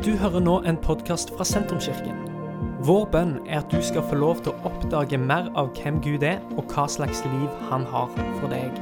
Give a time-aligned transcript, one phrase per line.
[0.00, 2.22] Du hører nå en podkast fra Sentrumskirken.
[2.88, 6.22] Vår bønn er at du skal få lov til å oppdage mer av hvem Gud
[6.24, 8.08] er, og hva slags liv han har
[8.38, 8.78] for deg.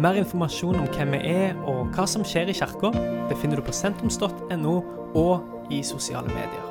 [0.00, 2.94] Mer informasjon om hvem vi er og hva som skjer i kirka,
[3.28, 4.78] befinner du på sentrums.no
[5.20, 6.64] og i sosiale medier.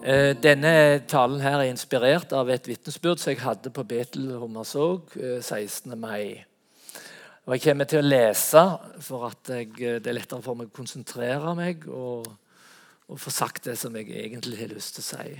[0.00, 5.18] Eh, Denne talen her er inspirert av et vitnesbyrd som jeg hadde på Betel Hummersåk
[5.20, 6.00] eh, 16.
[6.00, 6.46] mai.
[7.44, 8.60] Og Jeg kommer til å lese
[9.04, 12.24] for at jeg, eh, det er lettere for meg å konsentrere meg og,
[13.04, 15.34] og få sagt det som jeg egentlig har lyst til å si.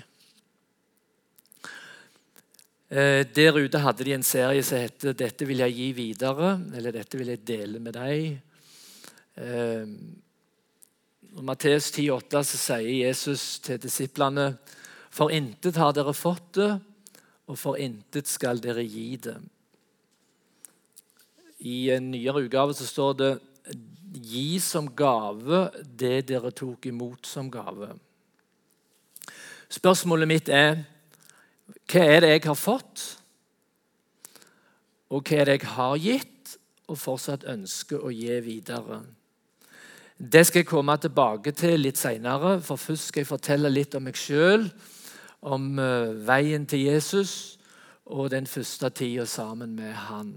[2.92, 6.92] Eh, Der ute hadde de en serie som heter 'Dette vil jeg gi videre', eller
[6.92, 8.38] 'Dette vil jeg dele med deg'.
[9.36, 9.86] Eh,
[11.38, 14.58] I Matteus 10,8 sier Jesus til disiplene
[15.10, 16.80] For intet har dere fått det,
[17.46, 19.40] og for intet skal dere gi det.
[21.58, 23.32] I en nyere utgave så står det
[24.14, 27.88] Gi som gave det dere tok imot som gave.
[29.74, 30.84] Spørsmålet mitt er
[31.90, 33.02] hva er det jeg har fått,
[35.10, 36.30] og hva er det jeg har gitt,
[36.84, 39.00] og fortsatt ønsker å gi videre?
[40.14, 44.04] Det skal jeg komme tilbake til litt senere, for først skal jeg fortelle litt om
[44.06, 44.68] meg sjøl,
[45.44, 47.58] om eh, veien til Jesus
[48.04, 50.30] og den første tida sammen med han.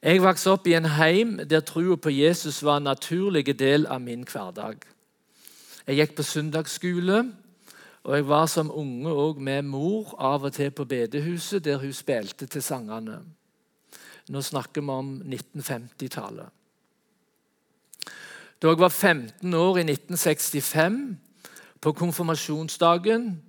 [0.00, 4.00] Jeg vokste opp i en heim der troa på Jesus var en naturlig del av
[4.00, 4.78] min hverdag.
[5.84, 7.18] Jeg gikk på søndagsskole,
[8.08, 11.92] og jeg var som unge òg med mor av og til på bedehuset, der hun
[11.92, 13.18] spilte til sangene.
[14.32, 16.48] Nå snakker vi om 1950-tallet.
[18.62, 21.18] Da jeg var 15 år i 1965,
[21.80, 23.42] på konfirmasjonsdagen,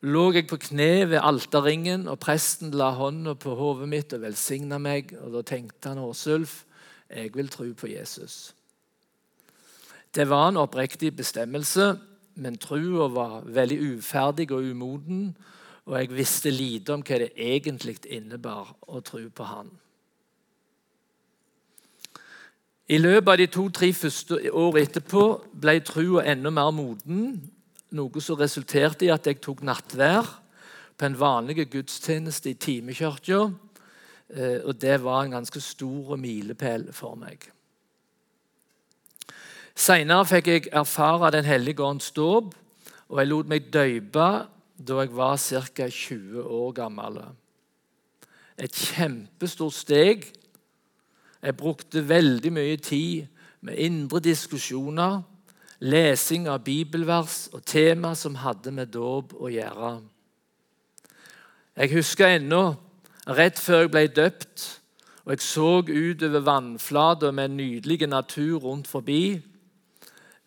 [0.00, 4.78] lå jeg på kne ved alterringen, og presten la hånda på hodet mitt og velsigna
[4.78, 5.12] meg.
[5.20, 6.64] og Da tenkte han Åsulf,
[7.10, 8.54] jeg vil tro på Jesus.
[10.14, 11.98] Det var en oppriktig bestemmelse,
[12.34, 15.36] men trua var veldig uferdig og umoden,
[15.86, 19.70] og jeg visste lite om hva det egentlig innebar å tro på Han.
[22.90, 25.24] I løpet av de to-tre første år etterpå
[25.62, 27.50] ble trua enda mer moden,
[27.96, 30.26] noe som resulterte i at jeg tok nattvær
[30.96, 33.50] på en vanlig gudstjeneste i timekirka.
[34.28, 37.50] eh, Og det var en ganske stor milepæl for meg.
[39.74, 42.54] Senere fikk jeg erfare Den hellige ånds dåp,
[43.08, 44.46] og jeg lot meg døype
[44.78, 45.88] da jeg var ca.
[45.88, 47.20] 20 år gammel.
[48.58, 50.32] Et kjempestort steg.
[51.42, 53.26] Jeg brukte veldig mye tid
[53.60, 55.22] med indre diskusjoner,
[55.80, 59.94] lesing av bibelvers og tema som hadde med dåp å gjøre.
[61.80, 62.74] Jeg husker ennå,
[63.30, 64.66] rett før jeg ble døpt,
[65.24, 69.40] og jeg så utover vannflata med en nydelig natur rundt forbi,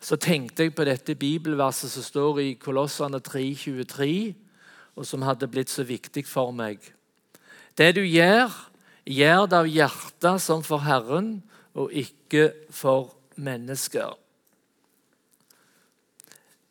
[0.03, 4.33] så tenkte jeg på dette bibelverset som står i Kolossene 3,23,
[4.93, 6.83] og som hadde blitt så viktig for meg.
[7.73, 8.51] Det du gjør,
[9.07, 11.39] gjør det av hjertet som for Herren,
[11.73, 14.11] og ikke for mennesker.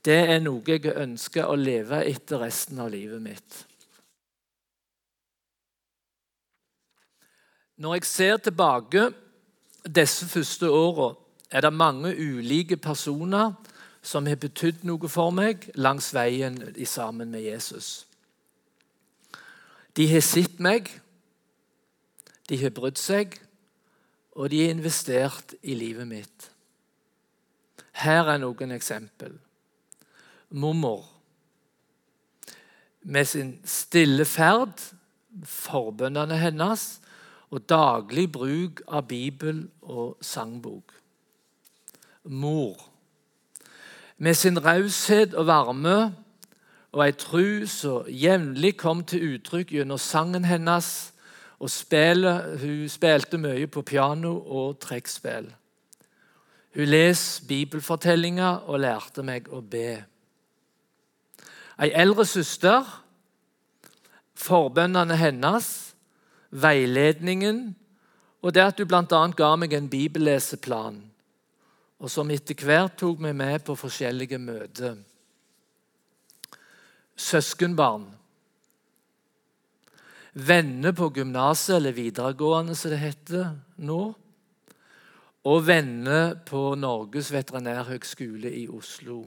[0.02, 3.58] Det er noe jeg ønsker å leve etter resten av livet mitt.
[7.82, 9.10] Når jeg ser tilbake
[9.86, 11.12] disse første åra,
[11.50, 13.52] er det mange ulike personer
[14.02, 18.06] som har betydd noe for meg langs veien sammen med Jesus.
[19.94, 20.88] De har sett meg,
[22.48, 23.36] de har brydd seg,
[24.32, 26.48] og de har investert i livet mitt.
[28.02, 29.36] Her er noen eksempel.
[30.52, 31.04] Mormor.
[33.02, 34.80] Med sin stille ferd,
[35.44, 37.00] forbønnene hennes
[37.50, 40.92] og daglig bruk av bibel og sangbok.
[42.24, 42.88] Mor.
[44.18, 45.96] Med sin raushet og varme
[46.92, 51.12] og ei tru som jevnlig kom til uttrykk gjennom sangen hennes
[51.62, 55.48] og spillet Hun spilte mye på piano og trekkspill.
[56.74, 60.02] Hun leser bibelfortellinger og lærte meg å be.
[61.82, 62.86] Ei eldre søster,
[64.38, 65.68] forbønnene hennes,
[66.52, 67.72] veiledningen
[68.42, 69.22] og det at du bl.a.
[69.38, 70.98] ga meg en bibelleseplan,
[72.02, 74.96] og som etter hvert tok meg med på forskjellige møter.
[77.14, 78.08] Søskenbarn.
[80.32, 83.52] Venner på gymnaset, eller videregående, som det heter
[83.84, 84.00] nå.
[85.46, 89.22] Og venner på Norges veterinærhøgskole i Oslo.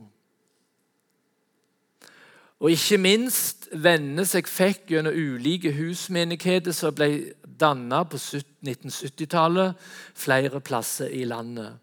[2.63, 9.75] Og ikke minst venner jeg fikk gjennom ulike husmenigheter som ble dannet på 1970-tallet
[10.15, 11.75] flere plasser i landet.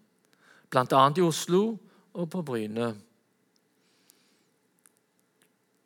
[0.73, 1.03] Bl.a.
[1.17, 1.63] i Oslo
[2.17, 2.93] og på Bryne.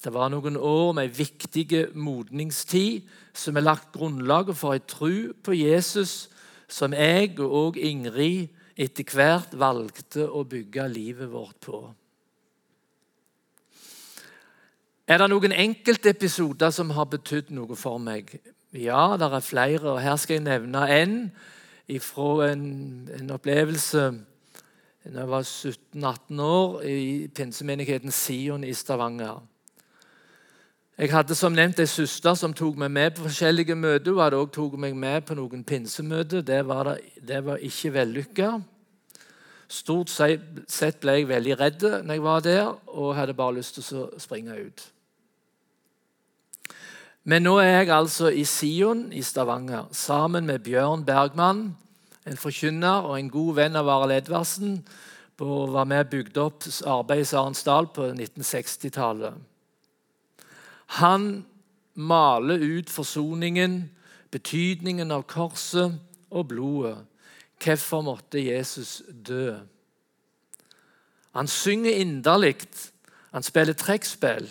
[0.06, 5.56] Det var noen år med viktig modningstid som har lagt grunnlaget for ei tru på
[5.56, 6.28] Jesus
[6.70, 11.80] som jeg og Ingrid etter hvert valgte å bygge livet vårt på.
[15.06, 18.32] Er det noen enkeltepisoder som har betydd noe for meg?
[18.74, 19.92] Ja, det er flere.
[19.92, 21.20] og Her skal jeg nevne en
[22.02, 22.64] fra en,
[23.14, 24.08] en opplevelse
[25.06, 29.38] da jeg var 17-18 år i pinsemenigheten Sion i Stavanger.
[30.98, 34.10] Jeg hadde som nevnt ei søster som tok meg med på forskjellige møter.
[34.10, 36.42] Hun hadde også tatt meg med på noen pinsemøter.
[36.42, 38.50] Det var, det, det var ikke vellykka.
[39.70, 44.02] Stort sett ble jeg veldig redd når jeg var der, og hadde bare lyst til
[44.02, 44.88] å springe ut.
[47.26, 51.72] Men nå er jeg altså i Sion i Stavanger sammen med Bjørn Bergman,
[52.26, 54.76] en forkynner og en god venn av Arild Edvardsen,
[55.36, 59.34] på var med og bygde opp arbeid i Sarensdal på 1960-tallet.
[61.02, 61.26] Han
[61.98, 63.80] maler ut forsoningen,
[64.30, 65.98] betydningen av korset
[66.30, 66.94] og blodet.
[67.58, 69.56] Hvorfor måtte Jesus dø?
[71.34, 72.54] Han synger inderlig.
[73.34, 74.46] Han spiller trekkspill,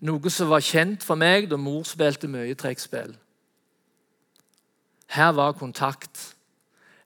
[0.00, 3.14] noe som var kjent for meg da mor spilte mye trekkspill.
[5.08, 6.34] Her var kontakt.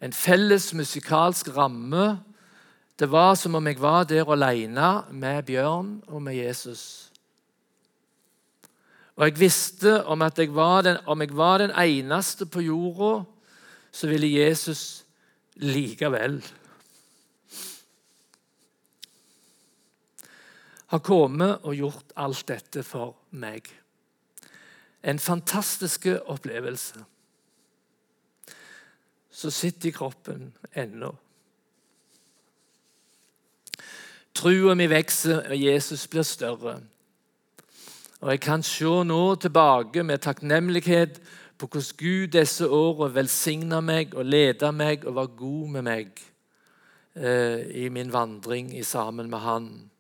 [0.03, 2.19] En felles musikalsk ramme.
[2.99, 7.13] Det var som om jeg var der alene med Bjørn og med Jesus.
[9.17, 13.25] Og jeg visste om at jeg var den, om jeg var den eneste på jorda,
[13.93, 15.05] så ville Jesus
[15.55, 16.41] likevel
[20.93, 23.65] ha kommet og gjort alt dette for meg.
[25.03, 27.01] En fantastisk opplevelse.
[29.33, 31.15] Så sitter i kroppen ennå.
[34.37, 36.81] Trua mi vokser, og Jesus blir større.
[38.21, 41.21] Og Jeg kan se nå tilbake med takknemlighet
[41.59, 46.13] på hvordan Gud disse årene velsigna meg og leda meg og var god med meg
[47.17, 49.92] eh, i min vandring sammen med Han.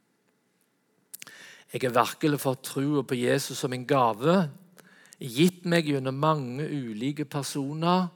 [1.73, 4.51] Jeg har virkelig fått troa på Jesus som en gave,
[5.19, 8.11] gitt meg gjennom mange ulike personer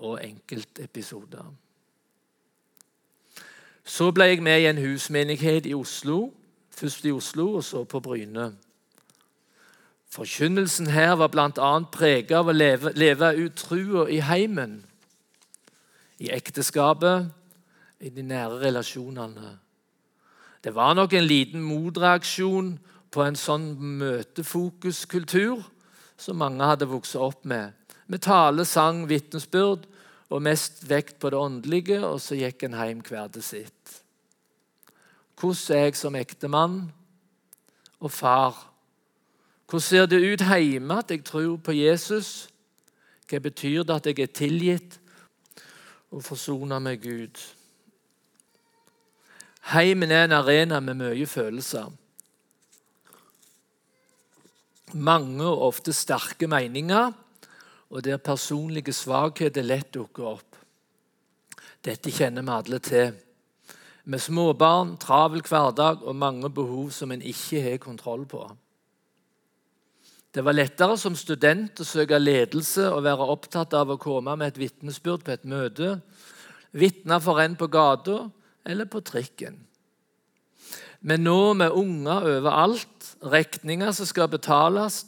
[0.00, 1.44] og enkeltepisoder.
[3.84, 6.30] Så ble jeg med i en husmenighet i Oslo,
[6.72, 8.54] først i Oslo og så på Bryne.
[10.14, 11.72] Forkynnelsen her var bl.a.
[11.92, 14.78] preget av å leve, leve ut trua i heimen,
[16.22, 17.28] i ekteskapet,
[18.00, 19.58] i de nære relasjonene.
[20.64, 22.78] Det var nok en liten motreaksjon
[23.12, 23.66] på en sånn
[24.00, 25.60] møtefokuskultur
[26.16, 27.74] som mange hadde vokst opp med.
[28.08, 29.84] Med tale, sang, vitnesbyrd
[30.32, 33.98] og mest vekt på det åndelige, og så gikk en hjem hver til sitt.
[35.36, 36.78] Hvordan er jeg som ektemann
[38.00, 38.56] og far?
[39.68, 42.48] Hvordan ser det ut hjemme at jeg tror på Jesus?
[43.28, 44.98] Hva betyr det at jeg er tilgitt
[46.08, 47.36] og forsona med Gud?
[49.72, 51.88] Heimen er en arena med mye følelser.
[54.94, 57.14] Mange og ofte sterke meninger,
[57.90, 60.58] og der personlige svakheter lett dukker opp.
[61.84, 63.14] Dette kjenner vi alle til.
[64.04, 68.44] Med småbarn, travel hverdag og mange behov som en ikke har kontroll på.
[70.34, 74.52] Det var lettere som student å søke ledelse og være opptatt av å komme med
[74.52, 76.00] et vitnesbyrd på et møte,
[76.74, 78.24] vitne for en på gata
[78.64, 79.58] eller på trikken.
[81.00, 85.04] Men nå med unger overalt, regninger som skal betales,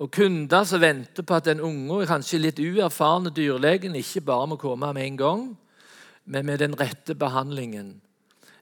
[0.00, 4.56] og kunder som venter på at den unge, kanskje litt uerfarne dyrlegen ikke bare må
[4.60, 5.42] komme med en gang,
[6.24, 7.98] men med den rette behandlingen.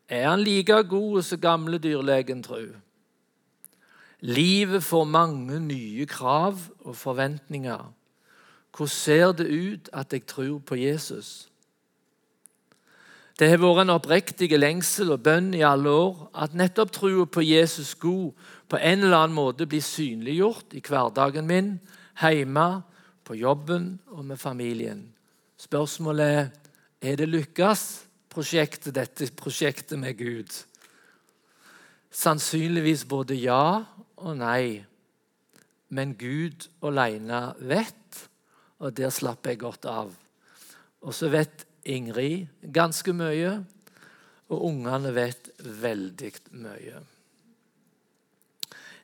[0.09, 2.73] Er han like god som gamle dyrlegen, tru?
[4.21, 7.85] Livet får mange nye krav og forventninger.
[8.75, 11.49] Hvordan ser det ut at jeg tror på Jesus?
[13.38, 17.45] Det har vært en oppriktig lengsel og bønn i alle år at nettopp troa på
[17.47, 18.33] Jesus god
[18.68, 21.76] på en eller annen måte blir synliggjort i hverdagen min,
[22.18, 22.83] hjemme,
[23.23, 25.04] på jobben og med familien.
[25.61, 26.49] Spørsmålet er
[27.00, 27.85] er det lykkes,
[28.30, 30.50] prosjektet, dette prosjektet med Gud.
[32.11, 33.85] Sannsynligvis både ja
[34.18, 34.83] og nei.
[35.95, 38.25] Men Gud alene vet,
[38.83, 40.11] og der slapper jeg godt av.
[41.07, 43.59] Og så vet Ingrid ganske mye,
[44.49, 47.00] og ungene vet veldig mye.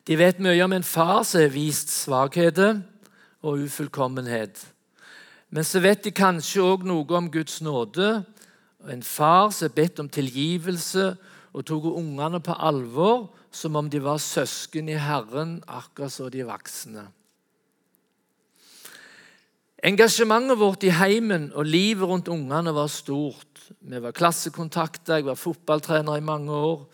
[0.05, 2.83] De vet mye om en far som har vist svakheter
[3.45, 4.61] og ufullkommenhet.
[5.49, 8.25] Men så vet de kanskje òg noe om Guds nåde,
[8.85, 11.15] en far som har bedt om tilgivelse
[11.55, 16.45] og tok ungene på alvor som om de var søsken i Herren, akkurat som de
[16.45, 17.07] voksne.
[19.85, 23.67] Engasjementet vårt i heimen og livet rundt ungene var stort.
[23.85, 26.87] Vi var klassekontakter, jeg var fotballtrener i mange år.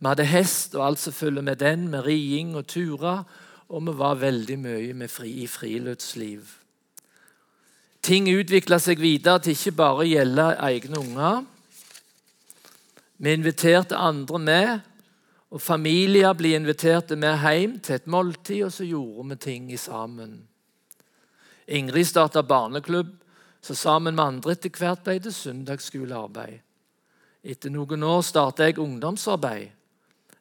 [0.00, 3.22] Vi hadde hest og alt som følger med den, med riing og turer.
[3.70, 6.50] Og vi var veldig mye fri, i friluftsliv.
[8.02, 11.44] Ting utvikla seg videre til ikke bare å gjelde egne unger.
[13.22, 14.78] Vi inviterte andre med,
[15.54, 20.40] og familier ble invitert med hjem til et måltid, og så gjorde vi ting sammen.
[21.72, 23.14] Ingrid starta barneklubb,
[23.62, 26.58] så sammen med andre etter hvert ble det søndagsskolearbeid.
[27.42, 29.70] Etter noen år starta jeg ungdomsarbeid.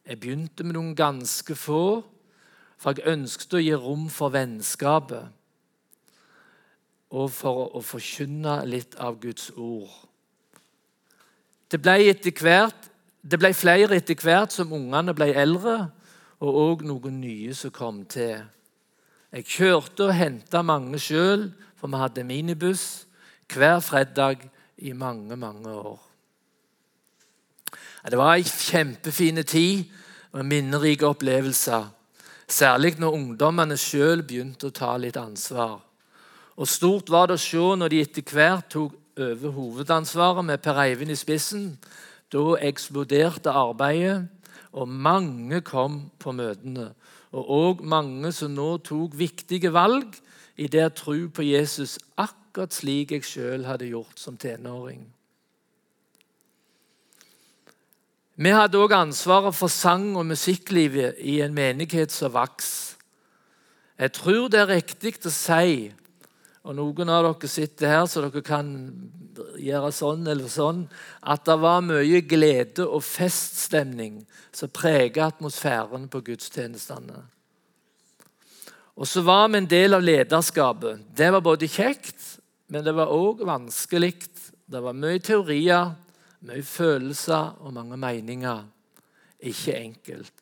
[0.05, 2.01] Jeg begynte med noen ganske få,
[2.81, 5.37] for jeg ønsket å gi rom for vennskapet
[7.11, 9.91] og for å forkynne litt av Guds ord.
[11.71, 11.97] Det ble,
[12.39, 12.87] hvert,
[13.21, 15.75] det ble flere etter hvert som ungene ble eldre,
[16.41, 18.39] og òg noen nye som kom til.
[19.31, 21.47] Jeg kjørte og henta mange sjøl,
[21.79, 23.05] for vi hadde minibuss
[23.51, 24.43] hver fredag
[24.77, 25.99] i mange, mange år.
[28.09, 29.85] Det var ei kjempefin tid
[30.33, 31.87] og minnerike opplevelser.
[32.51, 35.77] Særlig når ungdommene sjøl begynte å ta litt ansvar.
[36.59, 40.79] Og Stort var det å se når de etter hvert tok over hovedansvaret med Per
[40.83, 41.77] Eivind i spissen.
[42.31, 44.27] Da eksploderte arbeidet,
[44.71, 46.91] og mange kom på møtene.
[47.31, 50.17] Og òg mange som nå tok viktige valg
[50.59, 55.05] i det å tro på Jesus, akkurat slik jeg sjøl hadde gjort som tenåring.
[58.41, 62.97] Vi hadde òg ansvaret for sang- og musikklivet i en menighet som vokste.
[64.01, 65.91] Jeg tror det er riktig å si
[66.61, 68.67] og noen av dere sitter her så dere kan
[69.57, 70.83] gjøre sånn eller sånn,
[71.21, 74.21] at det var mye glede og feststemning
[74.53, 77.23] som preget atmosfæren på gudstjenestene.
[79.01, 81.07] Og så var vi en del av lederskapet.
[81.17, 82.19] Det var både kjekt,
[82.69, 84.13] men det var òg vanskelig.
[84.71, 85.95] Det var mye teorier,
[86.45, 88.61] mye følelser og mange meninger.
[89.49, 90.40] Ikke enkelt.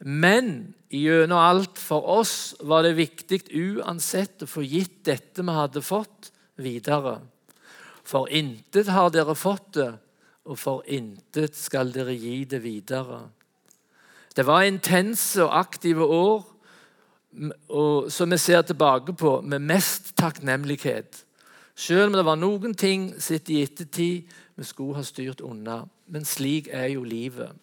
[0.00, 5.82] Men gjennom alt for oss var det viktig uansett å få gitt dette vi hadde
[5.84, 6.30] fått,
[6.60, 7.18] videre.
[8.04, 9.92] For intet har dere fått det,
[10.48, 13.22] og for intet skal dere gi det videre.
[14.36, 16.46] Det var intense og aktive år
[18.10, 21.24] som vi ser tilbake på med mest takknemlighet.
[21.76, 25.84] Selv om det var noen ting sett i ettertid vi skulle ha styrt unna.
[26.10, 27.54] Men slik er jo livet.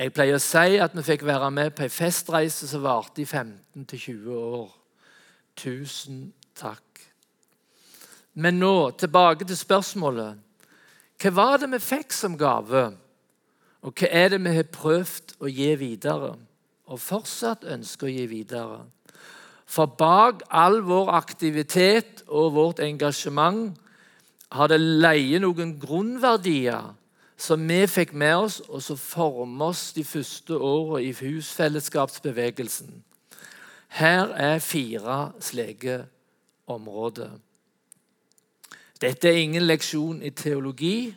[0.00, 3.26] Jeg pleier å si at vi fikk være med på en festreise som varte i
[3.28, 4.70] 15-20 år.
[5.60, 6.22] Tusen
[6.56, 7.02] takk.
[8.40, 10.38] Men nå tilbake til spørsmålet.
[11.20, 12.86] Hva var det vi fikk som gave?
[13.84, 16.30] Og hva er det vi har prøvd å gi videre,
[16.88, 18.78] og fortsatt ønsker å gi videre?
[19.68, 23.76] For bak all vår aktivitet og vårt engasjement
[24.56, 26.88] har det leie noen grunnverdier
[27.40, 33.04] som vi fikk med oss, og som former oss de første årene i husfellesskapsbevegelsen.
[33.96, 36.04] Her er fire slike
[36.66, 37.32] områder.
[39.00, 41.14] Dette er ingen leksjon i teologi.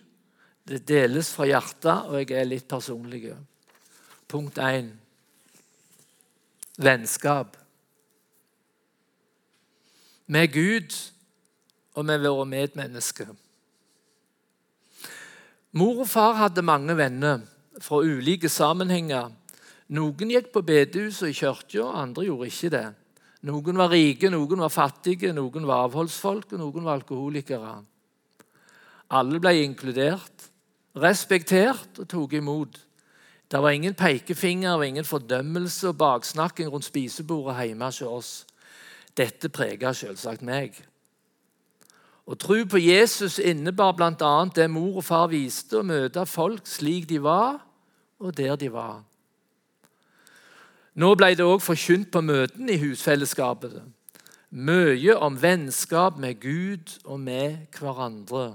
[0.67, 3.35] Det deles fra hjertet, og jeg er litt personlig.
[4.31, 4.93] Punkt 1.
[6.79, 7.57] Vennskap.
[10.25, 10.95] Med Gud
[11.93, 13.35] og med våre medmennesker.
[15.73, 17.39] Mor og far hadde mange venner
[17.81, 19.31] fra ulike sammenhenger.
[19.97, 22.85] Noen gikk på bedehuset og i kirka, andre gjorde ikke det.
[23.49, 27.73] Noen var rike, noen var fattige, noen var avholdsfolk, og noen var alkoholikere.
[29.17, 30.47] Alle ble inkludert,
[31.01, 32.77] respektert og tok imot.
[33.49, 38.31] Det var ingen pekefinger og ingen fordømmelse og baksnakking rundt spisebordet hjemme hos oss.
[39.17, 40.77] Dette prega selvsagt meg.
[42.23, 44.35] Å tro på Jesus innebar bl.a.
[44.55, 47.59] det mor og far viste, å møte folk slik de var,
[48.23, 49.01] og der de var.
[50.95, 53.81] Nå ble det òg forkynt på møtene i husfellesskapet.
[54.53, 58.53] Mye om vennskap med Gud og med hverandre.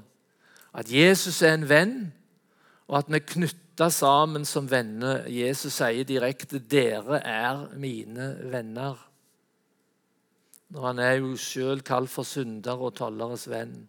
[0.73, 1.97] At Jesus er en venn,
[2.87, 5.27] og at vi er knytta sammen som venner.
[5.27, 9.08] Jesus sier direkte 'Dere er mine venner'
[10.69, 13.89] når han er jo sjøl kalt for synder og tolleres venn.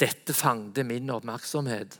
[0.00, 1.98] Dette fangte min oppmerksomhet.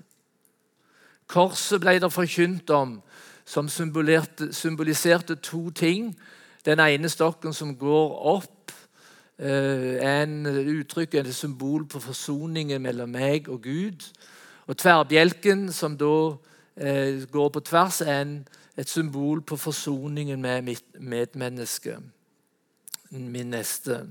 [1.33, 2.99] Korset ble det forkynt om
[3.45, 6.13] som symboliserte to ting.
[6.65, 8.73] Den ene stokken som går opp,
[9.39, 14.09] eh, en uttrykk, et symbol på forsoningen mellom meg og Gud.
[14.67, 16.37] Og tverrbjelken, som da
[16.77, 18.45] eh, går på tvers, er
[18.77, 21.99] et symbol på forsoningen med mitt medmenneske,
[23.13, 24.07] min neste.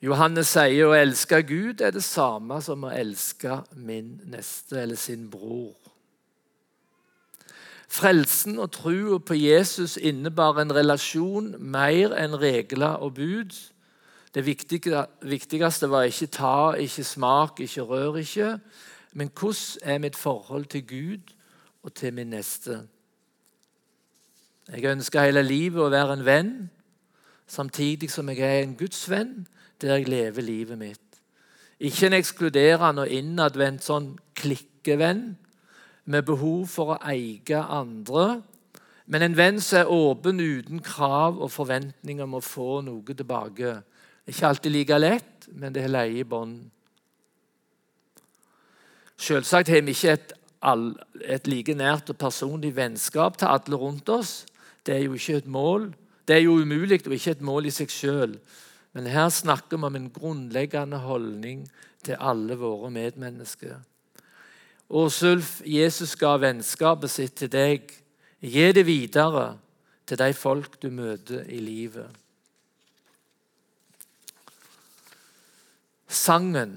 [0.00, 5.28] Johannes sier å elske Gud er det samme som å elske min neste eller sin
[5.30, 5.76] bror.
[7.90, 13.56] Frelsen og trua på Jesus innebar en relasjon mer enn regler og bud.
[14.34, 18.54] Det viktigste var ikke ta, ikke smak, ikke rør ikke.
[19.12, 21.34] Men hvordan er mitt forhold til Gud
[21.82, 22.86] og til min neste?
[24.70, 26.50] Jeg ønsker hele livet å være en venn,
[27.50, 29.48] samtidig som jeg er en Guds venn
[29.82, 31.20] der jeg lever livet mitt.
[31.80, 35.32] Ikke en ekskluderende og innadvendt sånn klikkevenn
[36.10, 38.42] med behov for å eie andre,
[39.10, 43.80] men en venn som er åpen uten krav og forventninger om å få noe tilbake.
[44.30, 46.68] Ikke alltid like lett, men det er leie i bånd.
[49.20, 50.30] Selvsagt har vi ikke et,
[51.26, 54.44] et, like nært og personlig vennskap til alle rundt oss.
[54.86, 55.90] Det er jo ikke et mål.
[56.28, 58.36] Det er jo umulig og ikke et mål i seg sjøl.
[58.92, 61.64] Men her snakker vi om en grunnleggende holdning
[62.04, 63.78] til alle våre medmennesker.
[64.90, 67.92] Åsulf, Jesus ga vennskapet sitt til deg.
[68.40, 69.52] Gi det videre
[70.08, 72.08] til de folk du møter i livet.
[76.10, 76.72] Sangen,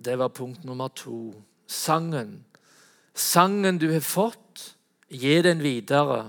[0.00, 1.34] det var punkt nummer to.
[1.68, 2.38] Sangen.
[3.14, 4.70] Sangen du har fått,
[5.08, 6.24] gi den videre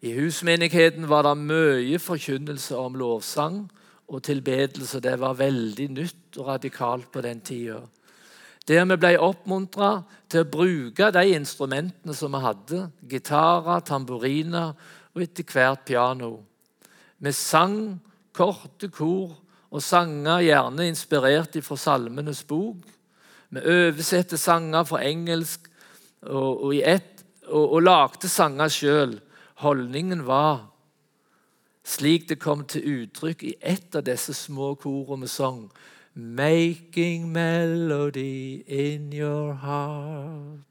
[0.00, 3.66] i husmenigheten var det mye forkynnelse om lovsang
[4.08, 5.00] og tilbedelse.
[5.00, 7.82] Det var veldig nytt og radikalt på den tida.
[8.68, 9.90] Der vi ble oppmuntra
[10.30, 12.80] til å bruke de instrumentene som vi hadde.
[13.12, 14.72] Gitarer, tamburiner
[15.12, 16.38] og etter hvert piano.
[17.20, 18.00] Vi sang
[18.32, 19.36] korte kor
[19.70, 22.80] og sanger gjerne inspirert fra Salmenes bok.
[23.50, 25.68] Vi oversatte sanger fra engelsk
[26.22, 27.09] og, og, et,
[27.50, 29.16] og, og lagde sanger sjøl.
[29.60, 30.70] Holdningen var
[31.90, 35.64] slik det kom til uttrykk i ett av disse små korene med sang
[36.14, 40.66] Making melody in your heart.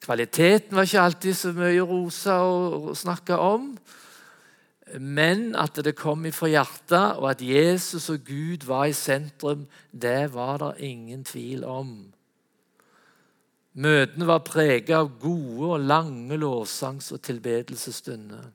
[0.00, 3.74] Kvaliteten var ikke alltid så mye rosa å snakke om,
[5.02, 10.32] men at det kom ifra hjertet, og at Jesus og Gud var i sentrum, det
[10.32, 12.15] var det ingen tvil om.
[13.76, 18.46] Møtene var preget av gode og lange lovsangs- og tilbedelsesstunder.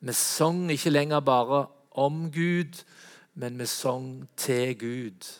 [0.00, 1.66] Vi sang ikke lenger bare
[1.96, 2.82] om Gud,
[3.34, 5.30] men vi sang til Gud.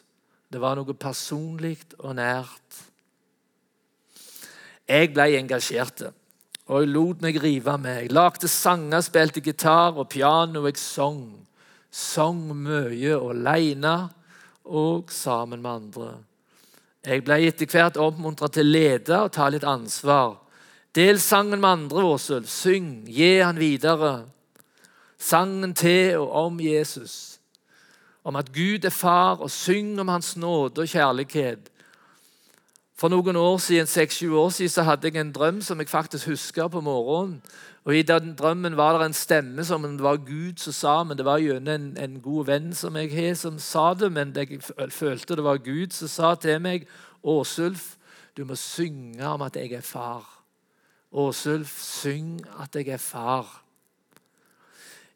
[0.52, 2.80] Det var noe personlig og nært.
[4.88, 6.08] Jeg ble engasjert
[6.70, 8.04] og jeg lot meg rive med.
[8.04, 11.22] Jeg lagde sanger, spilte gitar og piano, og jeg sang.
[11.90, 13.94] Sang mye alene
[14.70, 16.10] og sammen med andre.
[17.06, 20.36] Jeg ble etter hvert oppmuntret til å lede og ta litt ansvar.
[20.96, 22.48] Del sangen med andre, Åshild.
[22.50, 24.26] Syng, gi han videre.
[25.20, 27.40] Sangen til og om Jesus.
[28.24, 31.70] Om at Gud er far, og syng om hans nåde og kjærlighet.
[33.00, 36.26] For noen år siden, seks-sju år siden så hadde jeg en drøm som jeg faktisk
[36.28, 37.38] husker på morgenen.
[37.88, 41.16] Og I den drømmen var det en stemme som det var Gud som sa, men
[41.16, 44.10] det var gjennom en, en, god venn som jeg har, som sa det.
[44.12, 44.60] Men jeg
[44.92, 46.84] følte det var Gud som sa til meg,
[47.24, 47.96] 'Åsulf,
[48.36, 50.44] du må synge om at jeg er far.'
[51.12, 53.62] Åsulf, syng at jeg er far.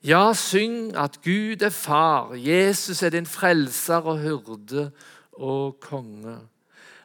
[0.03, 2.35] Ja, syng at Gud er far.
[2.35, 4.91] Jesus er din frelser og hyrde
[5.33, 6.39] og konge.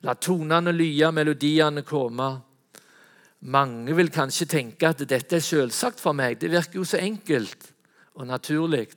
[0.03, 2.29] La tonene lye, melodiene komme.
[3.51, 6.39] Mange vil kanskje tenke at dette er selvsagt for meg.
[6.39, 7.69] Det virker jo så enkelt
[8.15, 8.87] og naturlig.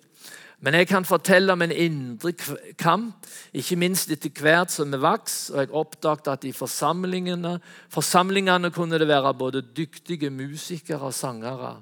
[0.63, 2.31] Men jeg kan fortelle om en indre
[2.79, 7.57] kamp, ikke minst etter hvert som vi vokste, og jeg oppdaget at i forsamlingene,
[7.91, 11.81] forsamlingene kunne det være både dyktige musikere og sangere.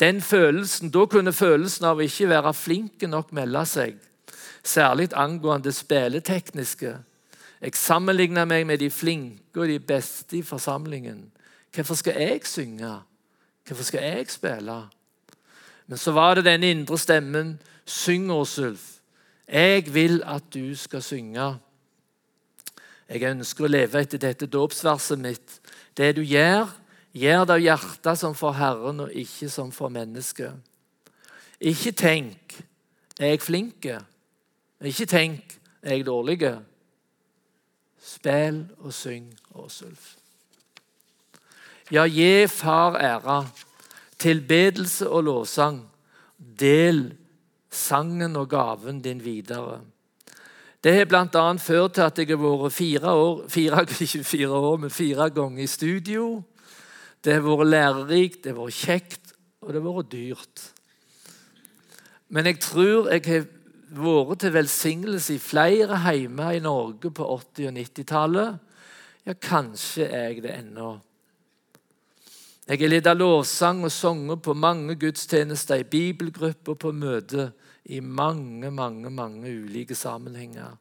[0.00, 3.94] Den følelsen, Da kunne følelsen av å ikke være flinke nok melde seg,
[4.62, 6.98] særlig angående spilletekniske.
[7.60, 11.32] Jeg sammenligner meg med de flinke og de beste i forsamlingen.
[11.74, 12.92] Hvorfor skal jeg synge?
[13.66, 14.82] Hvorfor skal jeg spille?
[15.86, 17.60] Men så var det den indre stemmen.
[17.84, 18.96] Syng, Åsulf.
[19.48, 21.58] Jeg vil at du skal synge.
[23.08, 25.60] Jeg ønsker å leve etter dette dåpsverset mitt.
[25.96, 26.66] Det du gjør,
[27.14, 30.52] gjør det av hjertet som for Herren, og ikke som for mennesket.
[31.60, 32.64] Ikke tenk
[33.20, 34.04] 'er 'jeg flink'.
[34.84, 36.75] Ikke tenk 'er 'jeg dårlig'.
[38.06, 40.14] Spill og syng, Åsulf.
[41.90, 43.40] Ja, gi Far æra,
[44.18, 45.80] tilbedelse og lovsang.
[46.38, 47.16] Del
[47.70, 49.80] sangen og gaven din videre.
[50.84, 51.44] Det har bl.a.
[51.58, 55.64] ført til at jeg har vært fire år, fire, ikke fire år, men fire ganger
[55.64, 56.42] i studio.
[57.24, 60.66] Det har vært lærerikt, det har vært kjekt, og det har vært dyrt.
[62.28, 63.48] Men jeg tror jeg har
[63.90, 68.58] vært til velsignelse i flere heimer i Norge på 80- og 90-tallet.
[69.26, 70.96] Ja, kanskje er jeg det ennå.
[72.66, 77.52] Jeg har ledet lovsang og sunget på mange gudstjenester, i bibelgrupper på møter
[77.84, 80.74] i mange, mange, mange ulike sammenhenger.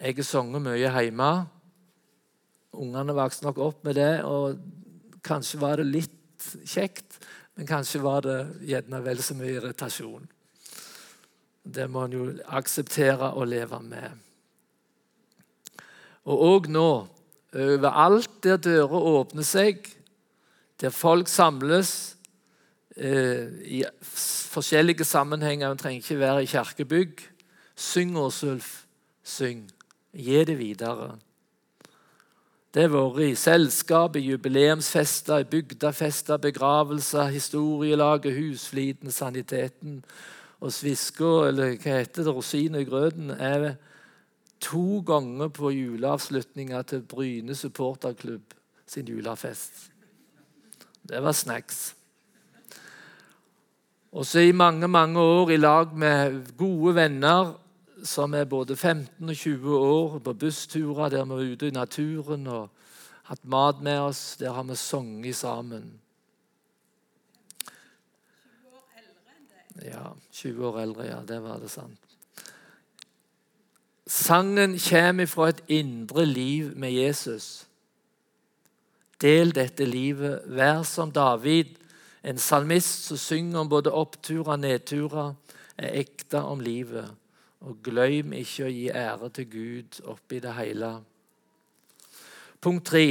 [0.00, 1.30] Jeg har sunget mye hjemme.
[2.72, 4.60] Ungene vokste nok opp med det, og
[5.24, 7.16] kanskje var det litt kjekt,
[7.56, 10.28] men kanskje var det gjerne vel så mye irritasjon.
[11.64, 14.18] Det må en jo akseptere og leve med.
[16.24, 16.90] Og òg nå,
[17.56, 19.82] overalt der dører åpner seg,
[20.80, 22.16] der folk samles
[22.96, 23.82] eh, i
[24.50, 25.70] forskjellige sammenhenger.
[25.70, 27.24] En trenger ikke være i kirkebygg.
[27.76, 28.84] Syng, Åsulf.
[29.24, 29.66] Syng.
[30.12, 31.18] Gi det videre.
[32.70, 40.04] Det har vært i selskap, i jubileumsfester, i bygdefester, begravelser, historielaget, husfliden, saniteten.
[40.60, 43.74] Og svisker, eller hva heter det, rosinen i grøten, er
[44.60, 48.54] to ganger på juleavslutninga til Bryne supporterklubb
[48.86, 49.88] sin julefest.
[51.08, 51.94] Det var snacks.
[54.12, 57.54] Og så i mange mange år i lag med gode venner
[58.04, 62.46] som er både 15 og 20 år, på bussturer der vi er ute i naturen
[62.46, 62.68] og
[63.28, 64.36] hatt mat med oss.
[64.40, 66.00] Der har vi sunget sammen.
[69.84, 71.20] Ja, 20 år eldre, ja.
[71.26, 71.98] Det var det sant.
[74.10, 77.66] Sangen kommer fra et indre liv med Jesus.
[79.20, 80.42] Del dette livet.
[80.46, 81.76] Vær som David,
[82.24, 85.34] en salmist som synger om både oppturer og nedturer,
[85.78, 87.06] er ekte om livet.
[87.60, 90.94] Og glem ikke å gi ære til Gud oppi det hele.
[92.60, 93.04] Punkt tre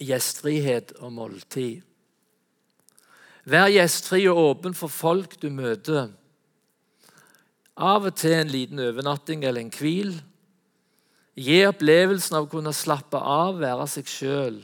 [0.00, 1.89] gjestfrihet og måltid.
[3.48, 6.10] Vær gjestfri og åpen for folk du møter.
[7.80, 10.12] Av og til en liten overnatting eller en hvil.
[11.40, 14.58] Gi opplevelsen av å kunne slappe av, være seg sjøl.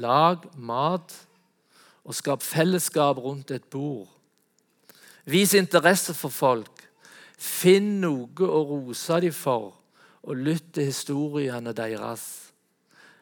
[0.00, 1.12] Lag mat
[2.06, 4.08] og skap fellesskap rundt et bord.
[5.28, 6.86] Vis interesse for folk.
[7.40, 9.74] Finn noe å rose dem for,
[10.24, 12.24] og lytt til historiene deres.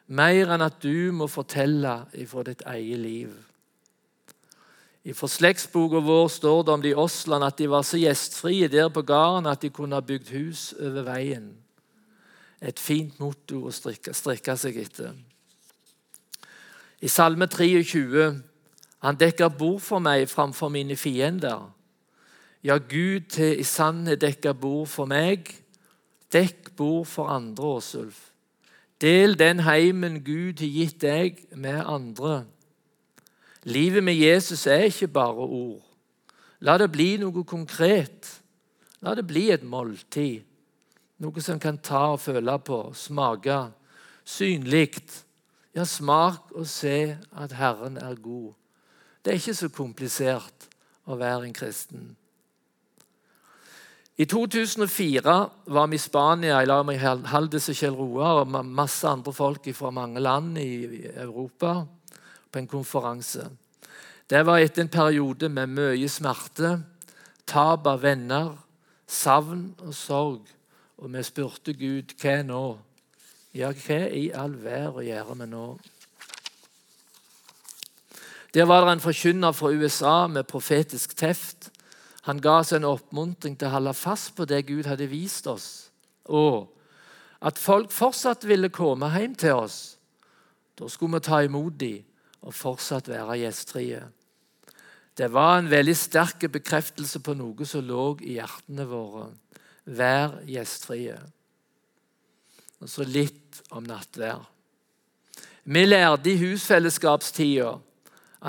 [0.07, 3.35] Mer enn at du må fortelle ifra ditt eget liv.
[5.09, 9.01] I slektsboka vår står det om de Åsland at de var så gjestfrie der på
[9.01, 11.47] gården at de kunne ha bygd hus over veien.
[12.61, 15.15] Et fint motto å strikke, strikke seg etter.
[17.01, 18.27] I Salme 23
[18.99, 21.71] Han dekker bord for meg framfor mine fiender.
[22.61, 25.47] Ja, Gud til i sannhet dekker bord for meg.
[26.31, 28.19] Dekk bord for andre, Åsulf.
[29.01, 32.43] Del den heimen Gud har gitt deg, med andre.
[33.63, 35.81] Livet med Jesus er ikke bare ord.
[36.63, 38.27] La det bli noe konkret.
[39.03, 40.45] La det bli et måltid.
[41.19, 43.57] Noe som kan ta og føle på, smake.
[44.23, 45.01] Synlig.
[45.75, 48.53] Ja, smak og se at Herren er god.
[49.23, 50.69] Det er ikke så komplisert
[51.05, 52.15] å være en kristen.
[54.19, 55.35] I 2004
[55.71, 59.69] var vi i Spania i lag med Haldis og Kjell Roar og masse andre folk
[59.75, 61.85] fra mange land i Europa
[62.51, 63.49] på en konferanse.
[64.29, 66.79] Det var etter en periode med mye smerte,
[67.49, 68.51] tap av venner,
[69.07, 70.45] savn og sorg.
[70.99, 72.63] Og vi spurte Gud hva nå?
[73.55, 75.65] Ja, hva i all verden gjør vi nå?
[78.53, 81.69] Der var det en forkynner fra USA med profetisk teft
[82.29, 85.89] han ga oss en oppmuntring til å holde fast på det Gud hadde vist oss,
[86.29, 86.67] og
[87.41, 89.77] at folk fortsatt ville komme hjem til oss.
[90.77, 92.03] Da skulle vi ta imot dem
[92.49, 94.01] og fortsatt være gjestfrie.
[95.13, 99.27] Det var en veldig sterk bekreftelse på noe som lå i hjertene våre.
[99.85, 101.17] Vær gjestfrie.
[102.79, 104.41] Og så litt om nattvær.
[105.69, 107.75] Vi lærte i husfellesskapstida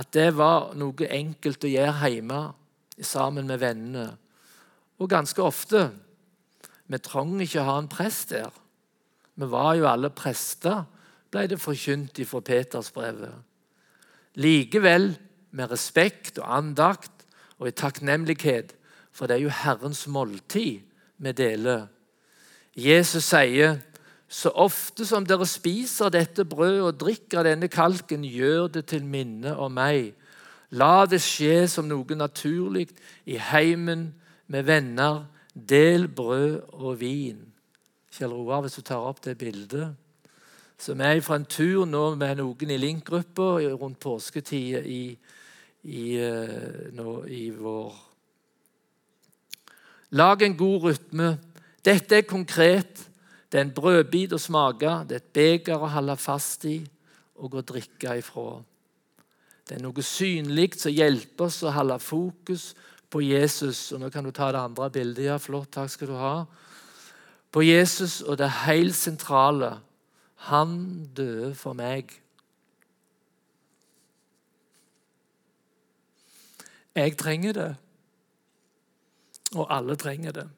[0.00, 2.40] at det var noe enkelt å gjøre hjemme
[3.04, 4.06] sammen med vennene.
[5.00, 5.90] Og ganske ofte
[6.90, 8.48] Vi trenger ikke å ha en prest der.
[9.38, 10.80] Vi var jo alle prester,
[11.30, 13.49] ble det forkynt fra Petersbrevet.
[14.40, 15.12] Likevel
[15.52, 17.26] med respekt og andakt
[17.60, 18.72] og i takknemlighet,
[19.12, 20.80] for det er jo Herrens måltid
[21.20, 21.88] vi deler.
[22.76, 23.80] Jesus sier,
[24.30, 29.56] så ofte som dere spiser dette brødet og drikker denne kalken, gjør det til minne
[29.58, 30.14] om meg.
[30.70, 32.86] La det skje som noe naturlig
[33.26, 34.12] i heimen
[34.46, 35.24] med venner.
[35.50, 37.42] Del brød og vin.
[38.14, 39.90] Kjell Roar, hvis du tar opp det bildet.
[40.86, 45.02] Vi er fra en tur nå med noen i Link-gruppa rundt påsketid i,
[45.84, 46.88] i, eh,
[47.28, 47.98] i vår.
[50.16, 51.28] Lag en god rytme.
[51.84, 53.06] Dette er konkret.
[53.52, 56.76] Det er en brødbit å smake, det er et beger å holde fast i
[57.42, 58.60] og å drikke ifra.
[59.66, 62.70] Det er noe synlig som hjelper oss å holde fokus
[63.10, 63.90] på Jesus.
[63.92, 65.24] Og Nå kan du ta det andre bildet.
[65.26, 66.34] Ja, flott, takk skal du ha.
[67.50, 69.76] På Jesus og det helt sentrale.
[70.48, 72.14] Han døde for meg.
[76.94, 77.68] Jeg trenger det,
[79.54, 80.48] og alle trenger det.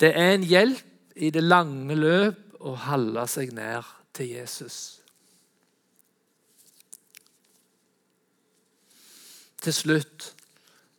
[0.00, 4.78] Det er en hjelp i det lange løp å holde seg nær til Jesus.
[9.64, 10.30] Til slutt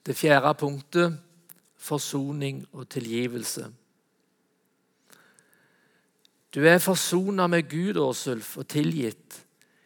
[0.06, 1.20] det fjerde punktet
[1.86, 3.68] forsoning og tilgivelse.
[6.56, 9.41] Du er forsona med Gud, Åsulf, og tilgitt.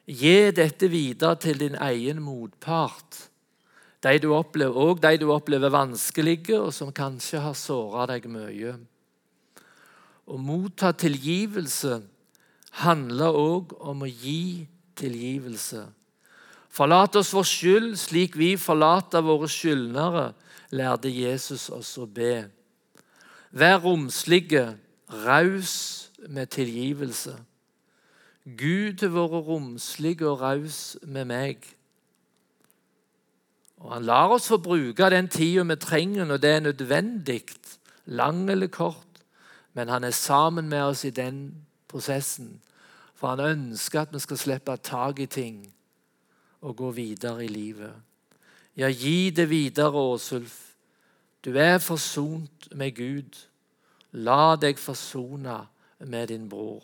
[0.06, 3.24] Gi dette videre til din egen motpart,
[4.06, 8.76] de du opplever, og de du opplever vanskelige, og som kanskje har såra deg mye.
[10.30, 12.04] Å motta tilgivelse
[12.86, 14.68] handler òg om å gi
[15.00, 15.88] tilgivelse.
[16.70, 20.28] Forlat oss vår skyld slik vi forlater våre skyldnere,
[20.78, 22.46] lærte Jesus oss å be.
[23.58, 24.68] Vær romslige,
[25.26, 27.38] raus med tilgivelse.
[28.58, 31.68] Gud har vært romslig og raus med meg.
[33.80, 37.44] Og Han lar oss få bruke den tida vi trenger når det er nødvendig,
[38.06, 39.10] lang eller kort
[39.74, 42.62] men han er sammen med oss i den prosessen.
[43.16, 45.74] For han ønsker at vi skal slippe tak i ting
[46.62, 47.94] og gå videre i livet.
[48.78, 50.74] Ja, gi det videre, Åsulf.
[51.46, 53.48] Du er forsont med Gud.
[54.12, 55.62] La deg forsone
[56.00, 56.84] med din bror.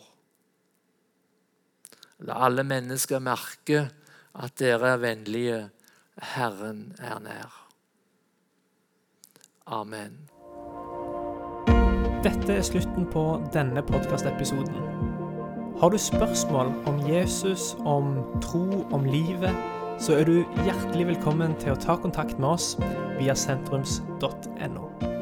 [2.18, 3.88] La alle mennesker merke
[4.34, 5.60] at dere er vennlige.
[6.16, 7.52] Herren er nær.
[9.66, 10.30] Amen.
[12.24, 14.74] Dette er slutten på denne podkastepisoden.
[15.80, 19.52] Har du spørsmål om Jesus, om tro, om livet,
[19.98, 22.72] så er du hjertelig velkommen til å ta kontakt med oss
[23.20, 25.15] via sentrums.no.